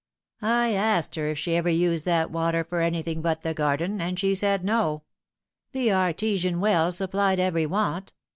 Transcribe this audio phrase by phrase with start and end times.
[0.41, 4.17] I asked her if she ever ucd that water for anything but the garden, and
[4.19, 5.03] she said no:
[5.73, 8.11] tho artesian well supplied every want.